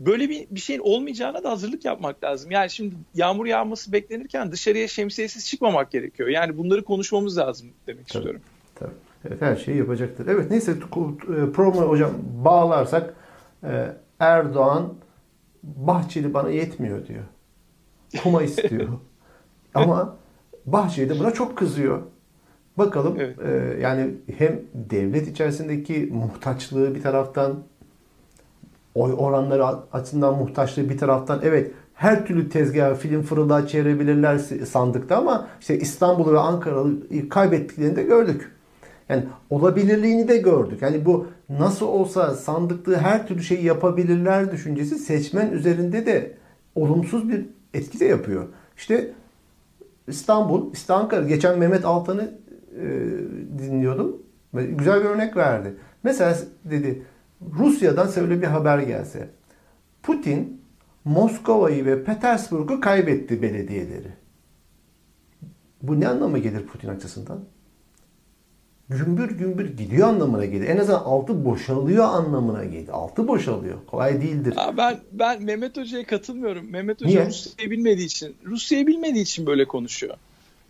[0.00, 2.50] böyle bir, bir şeyin olmayacağına da hazırlık yapmak lazım.
[2.50, 6.28] Yani şimdi yağmur yağması beklenirken dışarıya şemsiyesiz çıkmamak gerekiyor.
[6.28, 8.40] Yani bunları konuşmamız lazım demek tabii, istiyorum.
[8.74, 8.90] Tabii.
[9.28, 10.26] Evet her şeyi yapacaktır.
[10.26, 12.10] Evet neyse e, programı hocam
[12.44, 13.14] bağlarsak
[13.64, 13.86] e,
[14.18, 14.94] Erdoğan
[15.62, 17.24] Bahçeli bana yetmiyor diyor.
[18.22, 18.88] Kuma istiyor.
[19.74, 20.16] Ama
[20.66, 22.02] Bahçeli de buna çok kızıyor.
[22.78, 23.38] Bakalım evet.
[23.38, 27.58] e, yani hem devlet içerisindeki muhtaçlığı bir taraftan
[28.94, 35.48] oy oranları açısından muhtaçlığı bir taraftan evet her türlü tezgah film fırıldağı çevirebilirler sandıkta ama
[35.60, 38.52] işte İstanbul'u ve Ankara'yı kaybettiklerini de gördük.
[39.10, 40.82] Yani olabilirliğini de gördük.
[40.82, 46.36] Yani bu nasıl olsa sandıkta her türlü şeyi yapabilirler düşüncesi seçmen üzerinde de
[46.74, 48.46] olumsuz bir etki de yapıyor.
[48.76, 49.12] İşte
[50.06, 51.26] İstanbul, işte Ankara.
[51.26, 52.34] Geçen Mehmet Altan'ı
[52.76, 52.84] e,
[53.58, 54.22] dinliyordum.
[54.52, 55.74] Güzel bir örnek verdi.
[56.02, 57.02] Mesela dedi
[57.58, 59.28] Rusya'dan şöyle bir haber gelse.
[60.02, 60.60] Putin
[61.04, 64.08] Moskova'yı ve Petersburg'u kaybetti belediyeleri.
[65.82, 67.40] Bu ne anlama gelir Putin açısından?
[68.90, 70.68] Gümbür gümbür gidiyor anlamına gelir.
[70.68, 72.88] En azından altı boşalıyor anlamına gelir.
[72.88, 73.78] Altı boşalıyor.
[73.86, 74.54] Kolay değildir.
[74.56, 76.70] Aa, ben ben Mehmet Hoca'ya katılmıyorum.
[76.70, 77.26] Mehmet Hoca Niye?
[77.26, 80.16] Rusya'yı bilmediği için, Rusya'yı bilmediği için böyle konuşuyor.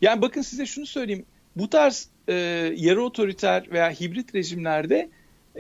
[0.01, 1.25] Yani bakın size şunu söyleyeyim.
[1.57, 2.35] Bu tarz e,
[2.77, 5.11] yarı otoriter veya hibrit rejimlerde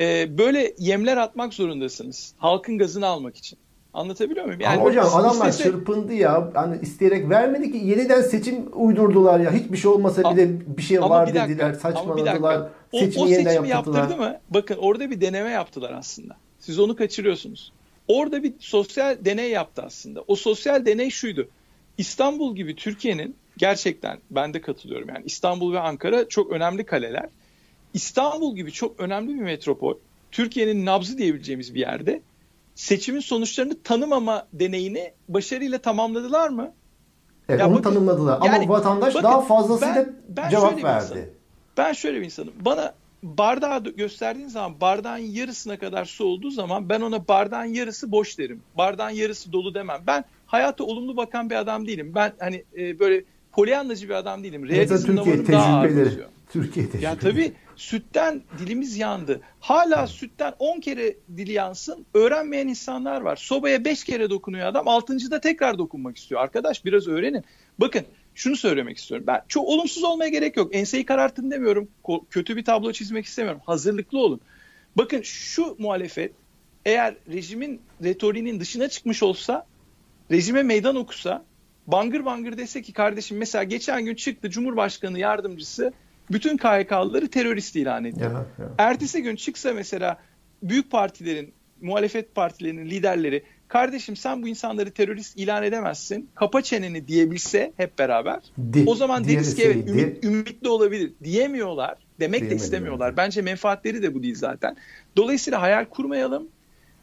[0.00, 2.34] e, böyle yemler atmak zorundasınız.
[2.38, 3.58] Halkın gazını almak için.
[3.94, 4.60] Anlatabiliyor muyum?
[4.60, 5.70] Yani Ama hocam adamlar istese...
[5.70, 6.50] çırpındı ya.
[6.54, 9.52] Hani isteyerek vermedi ki yeniden seçim uydurdular ya.
[9.52, 11.72] Hiçbir şey olmasa bile bir şey var bir dakika, dediler.
[11.74, 12.68] Saçmaladılar.
[12.92, 14.38] O, seçimi o yeniden seçimi yaptırdı mı?
[14.50, 16.36] Bakın orada bir deneme yaptılar aslında.
[16.58, 17.72] Siz onu kaçırıyorsunuz.
[18.08, 20.24] Orada bir sosyal deney yaptı aslında.
[20.26, 21.48] O sosyal deney şuydu.
[21.98, 25.08] İstanbul gibi Türkiye'nin gerçekten ben de katılıyorum.
[25.08, 27.28] Yani İstanbul ve Ankara çok önemli kaleler.
[27.94, 29.94] İstanbul gibi çok önemli bir metropol.
[30.30, 32.20] Türkiye'nin nabzı diyebileceğimiz bir yerde
[32.80, 36.72] seçimin sonuçlarını tanımama deneyini başarıyla tamamladılar mı?
[37.48, 41.04] Evet ya onu bakın, tanımladılar ama yani, vatandaş bakın, daha fazlasıyla ben, ben cevap verdi.
[41.04, 41.24] Insanım.
[41.76, 42.52] Ben şöyle bir insanım.
[42.60, 48.38] Bana bardağı gösterdiğin zaman bardağın yarısına kadar su olduğu zaman ben ona bardağın yarısı boş
[48.38, 48.62] derim.
[48.78, 50.00] Bardağın yarısı dolu demem.
[50.06, 52.12] Ben hayata olumlu bakan bir adam değilim.
[52.14, 54.68] Ben hani e, böyle polyanlacı bir adam değilim.
[54.68, 56.10] Realizm Türkiye tecrübeleri.
[56.52, 57.04] Türkiye tecrübeleri.
[57.04, 59.40] Ya tabii sütten dilimiz yandı.
[59.60, 63.36] Hala sütten 10 kere dili yansın öğrenmeyen insanlar var.
[63.36, 65.40] Sobaya 5 kere dokunuyor adam 6.
[65.40, 66.40] tekrar dokunmak istiyor.
[66.40, 67.44] Arkadaş biraz öğrenin.
[67.78, 69.26] Bakın şunu söylemek istiyorum.
[69.26, 70.74] Ben çok olumsuz olmaya gerek yok.
[70.74, 71.88] Enseyi karartın demiyorum.
[72.30, 73.62] Kötü bir tablo çizmek istemiyorum.
[73.66, 74.40] Hazırlıklı olun.
[74.96, 76.32] Bakın şu muhalefet
[76.84, 79.66] eğer rejimin retoriğinin dışına çıkmış olsa,
[80.30, 81.44] rejime meydan okusa,
[81.86, 85.92] bangır bangır dese ki kardeşim mesela geçen gün çıktı Cumhurbaşkanı yardımcısı
[86.30, 88.20] bütün KHK'lıları terörist ilan etti.
[88.22, 88.46] Ya, ya.
[88.78, 90.18] Ertesi gün çıksa mesela
[90.62, 96.30] büyük partilerin, muhalefet partilerinin liderleri kardeşim sen bu insanları terörist ilan edemezsin.
[96.34, 98.40] Kapa çeneni diyebilse hep beraber.
[98.72, 101.12] Di, o zaman deriz ki evet ümit, ümitli olabilir.
[101.24, 101.98] Diyemiyorlar.
[102.20, 103.06] Demek de istemiyorlar.
[103.06, 103.16] Yani.
[103.16, 104.76] Bence menfaatleri de bu değil zaten.
[105.16, 106.48] Dolayısıyla hayal kurmayalım.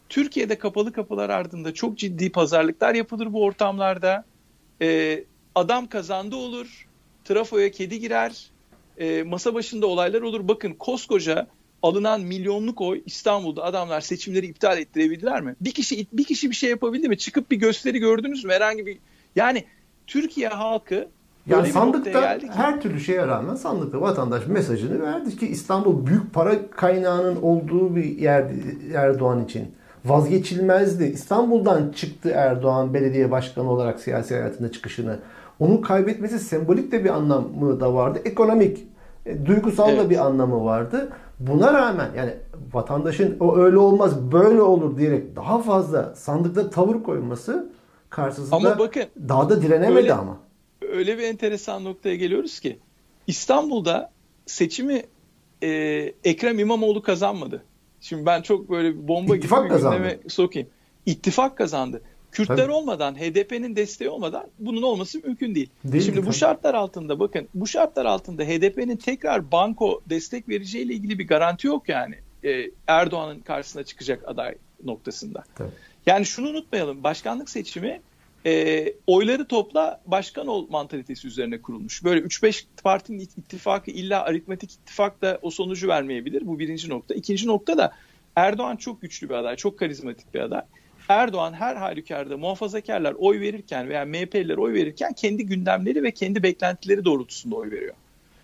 [0.10, 4.26] Türkiye'de kapalı kapılar ardında çok ciddi pazarlıklar yapılır bu ortamlarda.
[4.82, 5.24] Ee,
[5.56, 6.88] adam kazandı olur.
[7.26, 8.52] Trafoya kedi girer
[8.98, 10.48] e, masa başında olaylar olur.
[10.48, 11.48] Bakın koskoca
[11.84, 15.56] alınan milyonluk oy İstanbul'da adamlar seçimleri iptal ettirebildiler mi?
[15.62, 17.18] Bir kişi bir kişi bir şey yapabildi mi?
[17.18, 18.54] Çıkıp bir gösteri gördünüz mü?
[18.54, 18.98] Herhangi bir
[19.36, 19.64] yani
[20.08, 21.08] Türkiye halkı
[21.48, 27.42] yani sandıkta her türlü şeye rağmen sandıkta vatandaş mesajını verdi ki İstanbul büyük para kaynağının
[27.42, 28.46] olduğu bir yer
[28.94, 29.72] Erdoğan için.
[30.06, 31.04] Vazgeçilmezdi.
[31.04, 35.20] İstanbul'dan çıktı Erdoğan belediye başkanı olarak siyasi hayatında çıkışını.
[35.60, 38.22] Onun kaybetmesi sembolik de bir anlamı da vardı.
[38.26, 38.88] Ekonomik,
[39.26, 40.00] e, duygusal evet.
[40.00, 41.10] da bir anlamı vardı.
[41.40, 42.34] Buna rağmen yani
[42.74, 47.70] vatandaşın o öyle olmaz böyle olur diyerek daha fazla sandıkta tavır koyması
[48.10, 50.38] karşısında ama bakın, daha da direnemedi öyle, ama.
[50.82, 52.80] Öyle bir enteresan noktaya geliyoruz ki
[53.28, 54.12] İstanbul'da
[54.46, 55.04] seçimi
[55.64, 55.70] e,
[56.24, 57.64] Ekrem İmamoğlu kazanmadı.
[58.02, 60.68] Şimdi ben çok böyle bomba gibi gündeme sokayım.
[61.06, 62.02] İttifak kazandı.
[62.32, 62.72] Kürtler tabii.
[62.72, 65.70] olmadan, HDP'nin desteği olmadan bunun olması mümkün değil.
[65.84, 66.28] değil Şimdi tabii.
[66.28, 71.68] bu şartlar altında bakın, bu şartlar altında HDP'nin tekrar banko destek vereceğiyle ilgili bir garanti
[71.68, 72.16] yok yani.
[72.44, 75.44] Ee, Erdoğan'ın karşısına çıkacak aday noktasında.
[75.56, 75.70] Tabii.
[76.06, 78.02] Yani şunu unutmayalım, başkanlık seçimi
[78.46, 82.04] e, oyları topla başkan ol mantalitesi üzerine kurulmuş.
[82.04, 86.48] Böyle 3-5 partinin ittifakı illa aritmetik ittifak da o sonucu vermeyebilir.
[86.48, 87.14] Bu birinci nokta.
[87.14, 87.94] İkinci nokta da
[88.36, 90.62] Erdoğan çok güçlü bir aday, çok karizmatik bir aday.
[91.10, 97.06] Erdoğan her halükarda muhafazakarlar oy verirken veya MHP'liler oy verirken kendi gündemleri ve kendi beklentileri
[97.06, 97.94] doğrultusunda oy veriyor.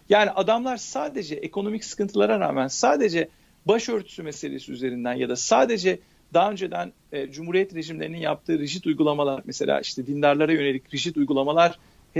[0.09, 3.29] Yani adamlar sadece ekonomik sıkıntılara rağmen sadece
[3.65, 5.99] başörtüsü meselesi üzerinden ya da sadece
[6.33, 11.79] daha önceden e, Cumhuriyet rejimlerinin yaptığı rigid uygulamalar mesela işte dindarlara yönelik rigid uygulamalar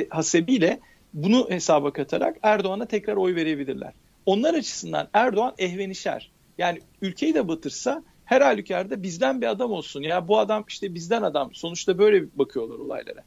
[0.10, 0.79] hasebiyle
[1.13, 3.93] bunu hesaba katarak Erdoğan'a tekrar oy verebilirler.
[4.25, 6.32] Onlar açısından Erdoğan ehvenişer.
[6.58, 8.03] Yani ülkeyi de batırsa
[8.34, 10.02] her halükarda bizden bir adam olsun.
[10.02, 11.54] Ya bu adam işte bizden adam.
[11.54, 13.24] Sonuçta böyle bakıyorlar olaylara.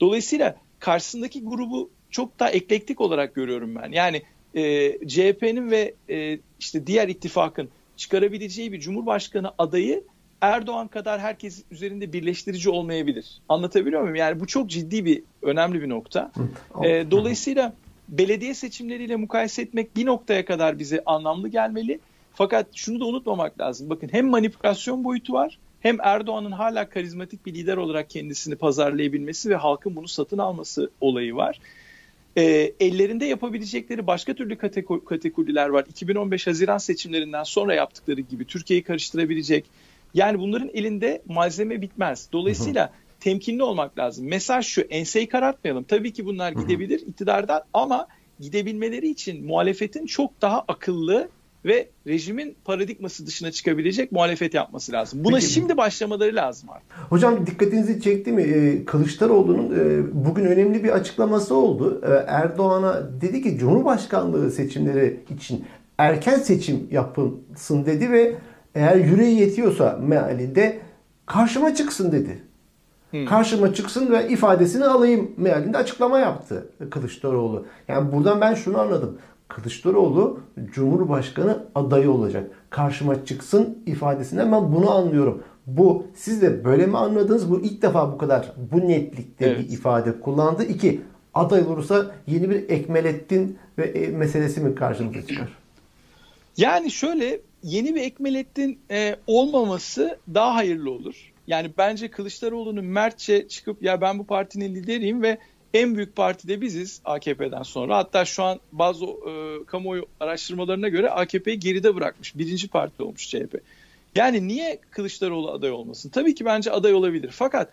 [0.00, 3.92] Dolayısıyla karşısındaki grubu çok daha eklektik olarak görüyorum ben.
[3.92, 4.22] Yani
[4.54, 10.04] e, CHP'nin ve e, işte diğer ittifakın çıkarabileceği bir cumhurbaşkanı adayı
[10.40, 13.40] Erdoğan kadar herkes üzerinde birleştirici olmayabilir.
[13.48, 14.16] Anlatabiliyor muyum?
[14.16, 16.32] Yani bu çok ciddi bir önemli bir nokta.
[16.84, 17.72] E, dolayısıyla
[18.08, 22.00] belediye seçimleriyle mukayese etmek bir noktaya kadar bize anlamlı gelmeli.
[22.34, 23.90] Fakat şunu da unutmamak lazım.
[23.90, 29.56] Bakın hem manipülasyon boyutu var hem Erdoğan'ın hala karizmatik bir lider olarak kendisini pazarlayabilmesi ve
[29.56, 31.60] halkın bunu satın alması olayı var.
[32.36, 32.42] E,
[32.80, 34.58] ellerinde yapabilecekleri başka türlü
[35.04, 35.84] kategoriler var.
[35.90, 39.64] 2015 Haziran seçimlerinden sonra yaptıkları gibi Türkiye'yi karıştırabilecek.
[40.14, 42.28] Yani bunların elinde malzeme bitmez.
[42.32, 44.26] Dolayısıyla temkinli olmak lazım.
[44.26, 45.84] Mesaj şu enseyi karartmayalım.
[45.84, 48.06] Tabii ki bunlar gidebilir iktidardan ama
[48.40, 51.28] gidebilmeleri için muhalefetin çok daha akıllı
[51.64, 55.24] ve rejimin paradigması dışına çıkabilecek muhalefet yapması lazım.
[55.24, 56.92] Buna Peki, şimdi başlamaları lazım artık.
[57.10, 58.42] Hocam dikkatinizi çekti mi?
[58.42, 62.00] Ee, Kılıçdaroğlu'nun e, bugün önemli bir açıklaması oldu.
[62.06, 65.64] Ee, Erdoğan'a dedi ki Cumhurbaşkanlığı seçimleri için
[65.98, 68.34] erken seçim yapılsın dedi ve
[68.74, 70.78] eğer yüreği yetiyorsa mealinde
[71.26, 72.42] karşıma çıksın dedi.
[73.10, 73.26] Hmm.
[73.26, 77.66] Karşıma çıksın ve ifadesini alayım mealinde açıklama yaptı Kılıçdaroğlu.
[77.88, 79.18] Yani buradan ben şunu anladım.
[79.48, 80.40] Kılıçdaroğlu
[80.72, 82.50] Cumhurbaşkanı adayı olacak.
[82.70, 85.42] Karşıma çıksın ifadesinden ben bunu anlıyorum.
[85.66, 87.50] Bu siz de böyle mi anladınız?
[87.50, 89.58] Bu ilk defa bu kadar bu netlikte evet.
[89.58, 90.64] bir ifade kullandı.
[90.64, 91.00] İki,
[91.34, 95.48] aday olursa yeni bir Ekmelettin ve e, meselesi mi karşımıza çıkar?
[96.56, 101.32] Yani şöyle yeni bir Ekmelettin e, olmaması daha hayırlı olur.
[101.46, 105.38] Yani bence Kılıçdaroğlu'nun mertçe çıkıp ya ben bu partinin lideriyim ve
[105.74, 107.96] en büyük parti de biziz AKP'den sonra.
[107.96, 112.38] Hatta şu an bazı e, kamuoyu araştırmalarına göre AKP'yi geride bırakmış.
[112.38, 113.60] Birinci parti olmuş CHP.
[114.14, 116.10] Yani niye Kılıçdaroğlu aday olmasın?
[116.10, 117.30] Tabii ki bence aday olabilir.
[117.32, 117.72] Fakat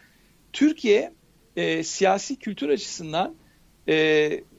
[0.54, 1.14] Türkiye
[1.56, 3.36] e, siyasi kültür açısından
[3.88, 3.96] e,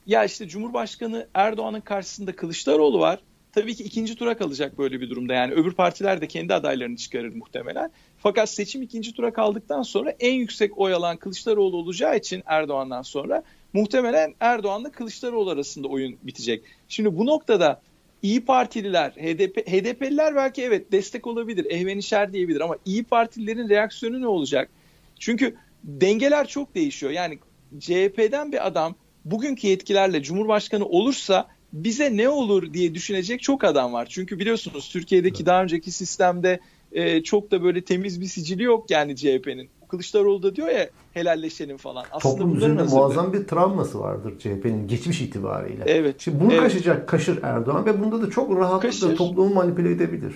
[0.07, 3.19] ya işte Cumhurbaşkanı Erdoğan'ın karşısında Kılıçdaroğlu var.
[3.53, 5.35] Tabii ki ikinci tura kalacak böyle bir durumda.
[5.35, 7.91] Yani öbür partiler de kendi adaylarını çıkarır muhtemelen.
[8.19, 13.43] Fakat seçim ikinci tura kaldıktan sonra en yüksek oy alan Kılıçdaroğlu olacağı için Erdoğan'dan sonra
[13.73, 16.65] muhtemelen Erdoğan'la Kılıçdaroğlu arasında oyun bitecek.
[16.89, 17.81] Şimdi bu noktada
[18.23, 24.27] İyi Partililer, HDP, HDP'liler belki evet destek olabilir, ehvenişer diyebilir ama İyi Partililerin reaksiyonu ne
[24.27, 24.71] olacak?
[25.19, 27.13] Çünkü dengeler çok değişiyor.
[27.13, 27.39] Yani
[27.79, 34.07] CHP'den bir adam bugünkü yetkilerle Cumhurbaşkanı olursa bize ne olur diye düşünecek çok adam var.
[34.11, 36.61] Çünkü biliyorsunuz Türkiye'deki daha önceki sistemde
[36.93, 39.69] e, çok da böyle temiz bir sicili yok yani CHP'nin.
[39.89, 42.05] Kılıçdaroğlu da diyor ya helalleşelim falan.
[42.13, 45.85] Aslında Toplum üzerinde muazzam bir travması vardır CHP'nin geçmiş itibariyle.
[45.87, 46.21] Evet.
[46.21, 46.63] Şimdi bunu evet.
[46.63, 50.35] kaşıyacak kaşır Erdoğan ve bunda da çok rahatlıkla toplumu manipüle edebilir.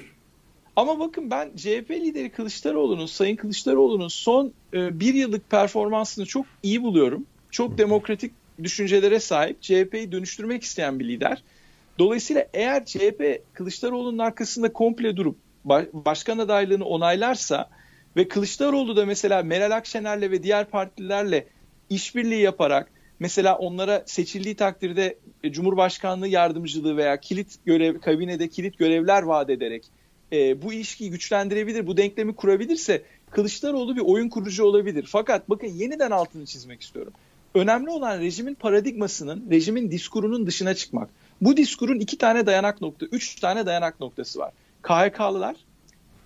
[0.76, 6.82] Ama bakın ben CHP lideri Kılıçdaroğlu'nun, Sayın Kılıçdaroğlu'nun son e, bir yıllık performansını çok iyi
[6.82, 7.24] buluyorum.
[7.50, 11.42] Çok demokratik düşüncelere sahip, CHP'yi dönüştürmek isteyen bir lider.
[11.98, 15.36] Dolayısıyla eğer CHP Kılıçdaroğlu'nun arkasında komple durup
[15.92, 17.70] başkan adaylığını onaylarsa
[18.16, 21.46] ve Kılıçdaroğlu da mesela Meral Akşener'le ve diğer partilerle
[21.90, 29.22] işbirliği yaparak mesela onlara seçildiği takdirde e, Cumhurbaşkanlığı yardımcılığı veya kilit görev kabinede kilit görevler
[29.22, 29.84] vaat ederek
[30.32, 35.08] e, bu ilişkiyi güçlendirebilir, bu denklemi kurabilirse Kılıçdaroğlu bir oyun kurucu olabilir.
[35.08, 37.12] Fakat bakın yeniden altını çizmek istiyorum.
[37.56, 41.10] Önemli olan rejimin paradigmasının, rejimin diskurunun dışına çıkmak.
[41.40, 44.52] Bu diskurun iki tane dayanak nokta, üç tane dayanak noktası var.
[44.82, 45.56] KHK'lılar,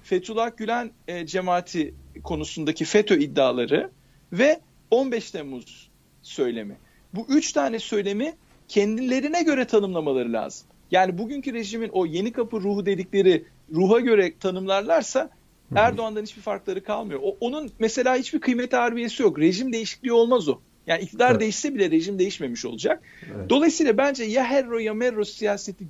[0.02, 3.90] Fethullah Gülen e, cemaati konusundaki FETÖ iddiaları
[4.32, 5.90] ve 15 Temmuz
[6.22, 6.76] söylemi.
[7.14, 8.34] Bu üç tane söylemi
[8.68, 10.66] kendilerine göre tanımlamaları lazım.
[10.90, 15.30] Yani bugünkü rejimin o yeni kapı ruhu dedikleri ruha göre tanımlarlarsa
[15.74, 17.20] Erdoğan'dan hiçbir farkları kalmıyor.
[17.22, 19.38] O, onun mesela hiçbir kıymet harbiyesi yok.
[19.38, 20.60] Rejim değişikliği olmaz o.
[20.86, 21.40] Yani iktidar evet.
[21.40, 23.02] değişse bile rejim değişmemiş olacak.
[23.34, 23.50] Evet.
[23.50, 25.84] Dolayısıyla bence ya Herro ya Merro siyaseti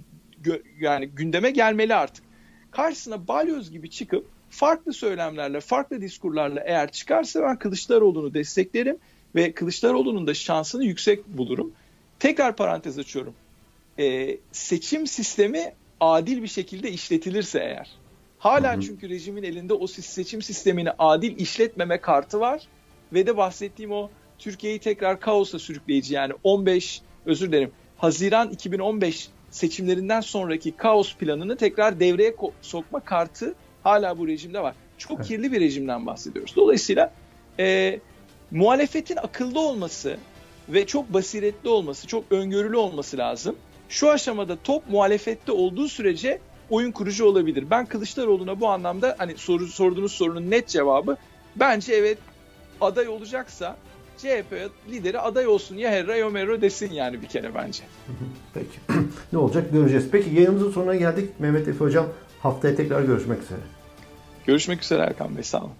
[0.80, 2.24] yani gündeme gelmeli artık
[2.70, 8.98] karşısına balyoz gibi çıkıp farklı söylemlerle, farklı diskurlarla eğer çıkarsa ben Kılıçdaroğlu'nu desteklerim
[9.34, 11.72] ve Kılıçdaroğlu'nun da şansını yüksek bulurum.
[12.18, 13.34] Tekrar parantez açıyorum.
[13.98, 17.90] Ee, seçim sistemi adil bir şekilde işletilirse eğer.
[18.38, 18.80] Hala hı hı.
[18.80, 22.68] çünkü rejimin elinde o seçim sistemini adil işletmeme kartı var
[23.12, 30.20] ve de bahsettiğim o Türkiye'yi tekrar kaosa sürükleyici yani 15 özür dilerim Haziran 2015 seçimlerinden
[30.20, 34.74] sonraki kaos planını tekrar devreye sokma kartı hala bu rejimde var.
[34.98, 36.56] Çok kirli bir rejimden bahsediyoruz.
[36.56, 37.12] Dolayısıyla
[37.58, 37.98] e,
[38.50, 40.16] muhalefetin akıllı olması
[40.68, 43.56] ve çok basiretli olması, çok öngörülü olması lazım.
[43.88, 47.64] Şu aşamada top muhalefette olduğu sürece oyun kurucu olabilir.
[47.70, 51.16] Ben Kılıçdaroğlu'na bu anlamda hani soru, sorduğunuz sorunun net cevabı
[51.56, 52.18] bence evet
[52.80, 53.76] aday olacaksa
[54.20, 57.82] CHP lideri aday olsun ya Herra ya Merro desin yani bir kere bence.
[58.54, 58.78] Peki.
[59.32, 60.08] ne olacak göreceğiz.
[60.12, 61.30] Peki yayınımızın sonuna geldik.
[61.38, 62.06] Mehmet Efe Hocam
[62.42, 63.60] haftaya tekrar görüşmek üzere.
[64.46, 65.42] Görüşmek üzere Erkan Bey.
[65.42, 65.72] Sağ olun.